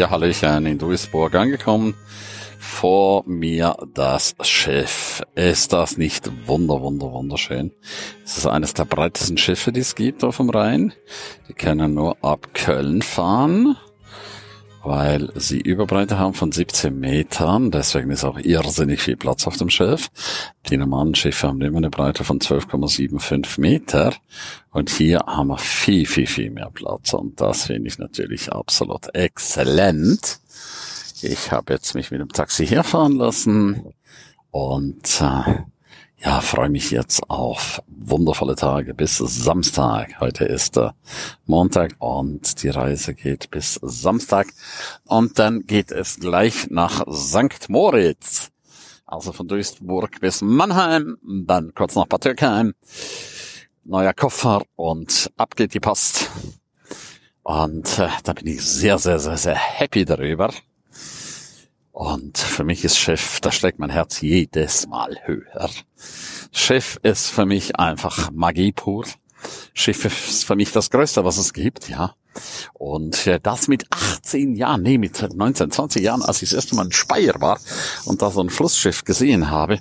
[0.00, 1.94] Ja, Hallöchen in Duisburg angekommen.
[2.58, 5.20] Vor mir das Schiff.
[5.34, 7.72] Ist das nicht wunder, wunder, wunderschön?
[8.24, 10.94] Es ist eines der breitesten Schiffe, die es gibt auf dem Rhein.
[11.48, 13.76] Die können nur ab Köln fahren
[14.82, 17.70] weil sie Überbreite haben von 17 Metern.
[17.70, 20.10] Deswegen ist auch irrsinnig viel Platz auf dem Schiff.
[20.68, 24.14] Die normalen Schiffe haben immer eine Breite von 12,75 Meter.
[24.70, 27.12] Und hier haben wir viel, viel, viel mehr Platz.
[27.12, 30.40] Und das finde ich natürlich absolut exzellent.
[31.22, 33.92] Ich habe jetzt mich mit dem Taxi herfahren lassen
[34.50, 35.62] und äh,
[36.22, 40.20] ja, freue mich jetzt auf wundervolle Tage bis Samstag.
[40.20, 40.90] Heute ist äh,
[41.46, 44.48] Montag und die Reise geht bis Samstag.
[45.04, 47.68] Und dann geht es gleich nach St.
[47.68, 48.50] Moritz.
[49.06, 52.74] Also von Duisburg bis Mannheim, dann kurz nach Bad Türkheim.
[53.84, 56.30] Neuer Koffer und ab geht die Post.
[57.42, 60.52] Und äh, da bin ich sehr, sehr, sehr, sehr happy darüber.
[62.00, 65.68] Und für mich ist Chef, da schlägt mein Herz jedes Mal höher.
[66.50, 69.04] Chef ist für mich einfach Magie pur.
[69.74, 72.14] Chef ist für mich das Größte, was es gibt, ja.
[72.74, 76.76] Und äh, das mit 18 Jahren, nee, mit 19, 20 Jahren, als ich das erste
[76.76, 77.58] Mal in Speyer war
[78.04, 79.80] und da so ein Flussschiff gesehen habe,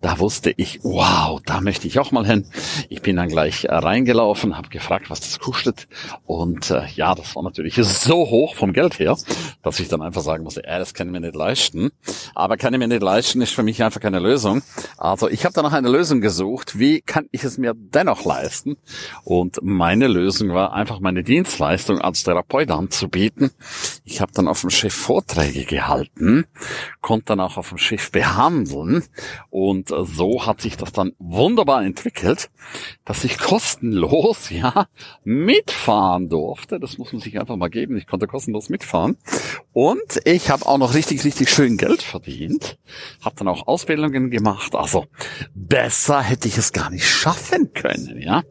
[0.00, 2.46] da wusste ich, wow, da möchte ich auch mal hin.
[2.88, 5.88] Ich bin dann gleich äh, reingelaufen, habe gefragt, was das kostet.
[6.24, 9.16] Und äh, ja, das war natürlich so hoch vom Geld her,
[9.62, 11.90] dass ich dann einfach sagen musste, äh, das kann ich mir nicht leisten.
[12.34, 14.62] Aber kann ich mir nicht leisten, ist für mich einfach keine Lösung.
[14.96, 16.78] Also ich habe noch eine Lösung gesucht.
[16.78, 18.76] Wie kann ich es mir dennoch leisten?
[19.24, 23.50] Und meine Lösung war einfach meine Dienstleistung als Therapeut anzubieten.
[24.04, 26.46] Ich habe dann auf dem Schiff Vorträge gehalten,
[27.00, 29.04] konnte dann auch auf dem Schiff behandeln
[29.50, 32.50] und so hat sich das dann wunderbar entwickelt,
[33.04, 34.86] dass ich kostenlos, ja,
[35.24, 36.78] mitfahren durfte.
[36.78, 37.96] Das muss man sich einfach mal geben.
[37.96, 39.16] Ich konnte kostenlos mitfahren.
[39.72, 42.78] Und ich habe auch noch richtig, richtig schön Geld verdient.
[43.22, 44.74] Habe dann auch Ausbildungen gemacht.
[44.74, 45.06] Also
[45.54, 48.42] besser hätte ich es gar nicht schaffen können, ja.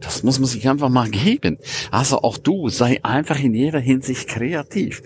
[0.00, 1.58] Das muss man sich einfach mal geben.
[1.90, 5.02] Also auch du sei einfach in jeder Hinsicht kreativ.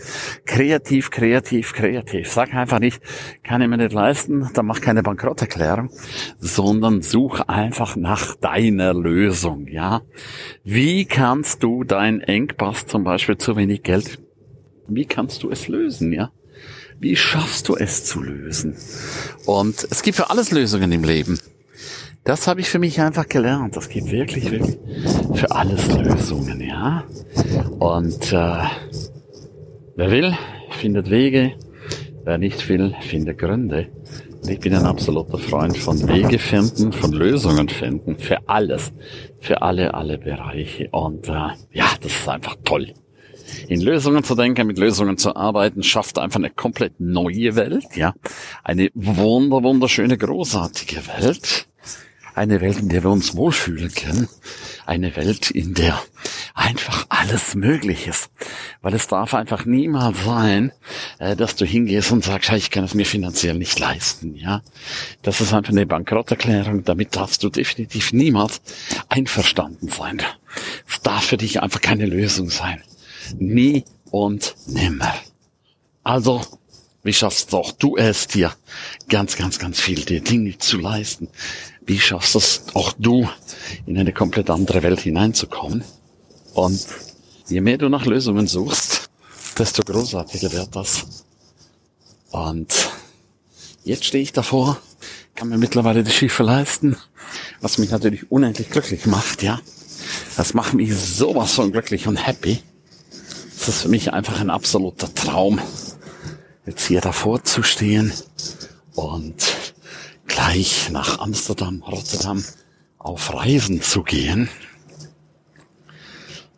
[0.47, 2.31] Kreativ, kreativ, kreativ.
[2.31, 3.01] Sag einfach nicht,
[3.43, 5.91] kann ich mir nicht leisten, dann mach keine Bankrotterklärung Erklärung,
[6.39, 10.03] sondern such einfach nach deiner Lösung, ja.
[10.63, 14.19] Wie kannst du deinen Engpass zum Beispiel zu wenig Geld,
[14.87, 16.31] wie kannst du es lösen, ja?
[17.01, 18.77] Wie schaffst du es zu lösen?
[19.47, 21.39] Und es gibt für alles Lösungen im Leben.
[22.25, 23.77] Das habe ich für mich einfach gelernt.
[23.77, 24.79] Es gibt wirklich, wirklich
[25.35, 27.05] für alles Lösungen, ja.
[27.79, 28.65] Und äh,
[29.95, 30.34] wer will,
[30.71, 31.53] findet Wege.
[32.25, 33.89] Wer nicht will, findet Gründe.
[34.49, 38.93] Ich bin ein absoluter Freund von Wege finden, von Lösungen finden, für alles,
[39.41, 40.89] für alle, alle Bereiche.
[40.93, 42.95] Und äh, ja, das ist einfach toll.
[43.69, 48.15] In Lösungen zu denken, mit Lösungen zu arbeiten, schafft einfach eine komplett neue Welt, ja.
[48.63, 51.67] Eine wunder, wunderschöne, großartige Welt.
[52.34, 54.28] Eine Welt, in der wir uns wohlfühlen können.
[54.87, 56.03] Eine Welt, in der
[56.55, 58.28] einfach alles möglich ist.
[58.83, 60.72] Weil es darf einfach niemals sein,
[61.19, 64.62] äh, dass du hingehst und sagst, ich kann es mir finanziell nicht leisten, ja.
[65.22, 66.84] Das ist einfach eine Bankrotterklärung.
[66.84, 68.61] Damit darfst du definitiv niemals
[69.09, 70.21] einverstanden sein.
[70.89, 72.83] Es darf für dich einfach keine Lösung sein.
[73.39, 75.15] Nie und nimmer.
[76.03, 76.43] Also,
[77.03, 78.53] wie schaffst doch du es dir,
[79.09, 81.28] ganz, ganz, ganz viel dir Dinge zu leisten?
[81.87, 83.28] Wie schaffst es auch du,
[83.87, 85.84] in eine komplett andere Welt hineinzukommen?
[86.55, 86.87] Und
[87.49, 89.11] je mehr du nach Lösungen suchst,
[89.59, 91.05] desto großartiger wird das.
[92.31, 92.72] Und
[93.84, 94.81] jetzt stehe ich davor,
[95.34, 96.97] kann mir mittlerweile die Schiffe leisten,
[97.61, 99.61] was mich natürlich unendlich glücklich macht, ja.
[100.37, 102.61] Das macht mich sowas von glücklich und happy.
[103.59, 105.61] Das ist für mich einfach ein absoluter Traum,
[106.66, 108.12] jetzt hier davor zu stehen
[108.95, 109.64] und
[110.34, 112.43] gleich nach Amsterdam, Rotterdam
[112.99, 114.49] auf Reisen zu gehen.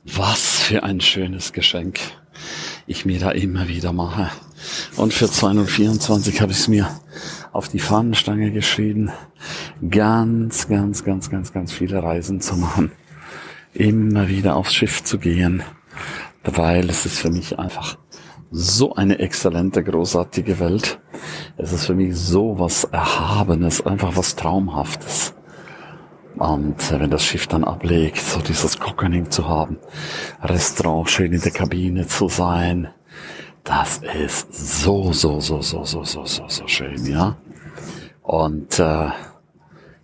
[0.04, 2.00] Was für ein schönes Geschenk
[2.86, 4.30] ich mir da immer wieder mache.
[4.96, 6.88] Und für 2024 habe ich es mir
[7.52, 9.10] auf die Fahnenstange geschrieben,
[9.90, 12.92] ganz, ganz, ganz, ganz, ganz viele Reisen zu machen.
[13.74, 15.62] Immer wieder aufs Schiff zu gehen,
[16.44, 17.98] weil es ist für mich einfach
[18.50, 20.98] so eine exzellente, großartige Welt.
[21.56, 25.34] Es ist für mich so was Erhabenes, einfach was Traumhaftes.
[26.36, 29.78] Und wenn das Schiff dann ablegt, so dieses Cockening zu haben,
[30.42, 32.88] Restaurant schön in der Kabine zu sein,
[33.64, 37.36] das ist so, so, so, so, so, so, so, so schön, ja.
[38.22, 39.08] Und äh,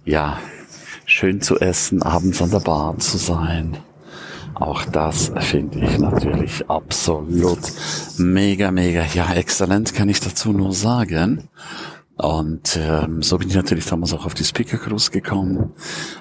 [0.05, 0.39] ja,
[1.05, 3.77] schön zu essen, abends an der Bar zu sein.
[4.55, 7.61] Auch das finde ich natürlich absolut
[8.19, 11.49] Mega, mega, ja, exzellent kann ich dazu nur sagen.
[12.17, 15.73] Und ähm, so bin ich natürlich damals auch auf die Speaker Cruise gekommen.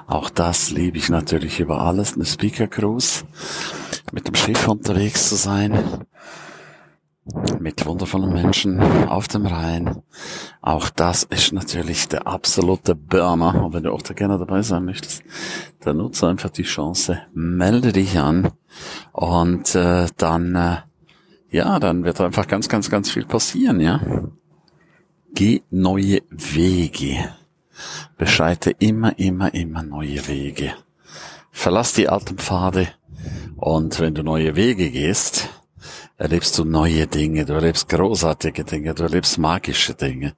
[0.08, 3.24] Auch das liebe ich natürlich über alles, eine Speaker Cruise.
[4.12, 6.06] Mit dem Schiff unterwegs zu sein.
[7.60, 10.02] Mit wundervollen Menschen auf dem Rhein.
[10.62, 13.64] Auch das ist natürlich der absolute Burner.
[13.64, 15.24] Und wenn du auch da gerne dabei sein möchtest,
[15.82, 18.50] dann nutze einfach die Chance, melde dich an
[19.12, 20.78] und äh, dann, äh,
[21.52, 24.02] ja, dann wird einfach ganz, ganz, ganz viel passieren, ja.
[25.34, 27.34] Geh neue Wege.
[28.18, 30.74] Beschreite immer, immer, immer neue Wege.
[31.52, 32.88] Verlass die alten Pfade
[33.58, 35.50] und wenn du neue Wege gehst,
[36.18, 40.34] erlebst du neue Dinge, du erlebst großartige Dinge, du erlebst magische Dinge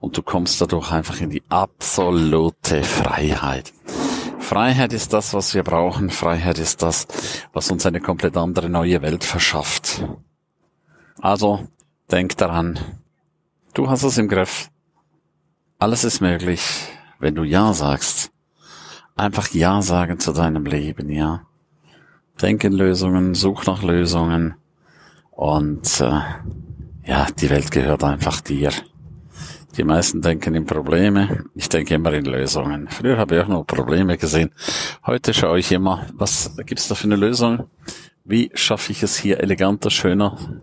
[0.00, 3.72] und du kommst dadurch einfach in die absolute Freiheit.
[4.38, 6.10] Freiheit ist das, was wir brauchen.
[6.10, 7.06] Freiheit ist das,
[7.52, 10.02] was uns eine komplett andere neue Welt verschafft.
[11.20, 11.68] Also,
[12.10, 12.78] denk daran,
[13.72, 14.68] Du hast es im Griff.
[15.78, 16.60] Alles ist möglich,
[17.20, 18.32] wenn du Ja sagst.
[19.14, 21.46] Einfach Ja sagen zu deinem Leben, ja.
[22.42, 24.54] Denk in Lösungen, such nach Lösungen.
[25.30, 26.20] Und äh,
[27.04, 28.72] ja, die Welt gehört einfach dir.
[29.76, 31.44] Die meisten denken in Probleme.
[31.54, 32.88] Ich denke immer in Lösungen.
[32.88, 34.50] Früher habe ich auch nur Probleme gesehen.
[35.06, 37.70] Heute schaue ich immer, was gibt's da für eine Lösung?
[38.30, 40.62] Wie schaffe ich es hier eleganter, schöner,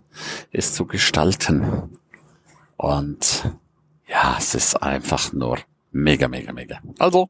[0.52, 1.98] es zu gestalten?
[2.78, 3.44] Und
[4.06, 5.58] ja, es ist einfach nur
[5.92, 6.78] mega, mega, mega.
[6.98, 7.28] Also,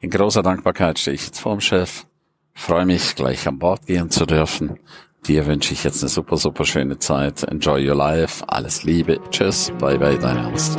[0.00, 2.04] in großer Dankbarkeit stehe ich jetzt vor dem Chef.
[2.52, 4.78] Freue mich, gleich an Bord gehen zu dürfen.
[5.26, 7.44] Dir wünsche ich jetzt eine super, super schöne Zeit.
[7.44, 8.46] Enjoy your life.
[8.46, 9.18] Alles Liebe.
[9.30, 9.72] Tschüss.
[9.78, 10.78] Bye, bye, dein Ernst.